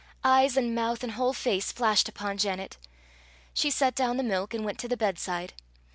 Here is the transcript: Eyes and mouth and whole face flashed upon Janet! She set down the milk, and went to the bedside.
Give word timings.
Eyes 0.23 0.57
and 0.57 0.73
mouth 0.73 1.03
and 1.03 1.11
whole 1.11 1.31
face 1.31 1.71
flashed 1.71 2.09
upon 2.09 2.39
Janet! 2.39 2.75
She 3.53 3.69
set 3.69 3.93
down 3.93 4.17
the 4.17 4.23
milk, 4.23 4.51
and 4.51 4.65
went 4.65 4.79
to 4.79 4.87
the 4.87 4.97
bedside. 4.97 5.53